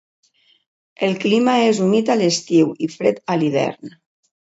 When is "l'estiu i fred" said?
2.21-3.21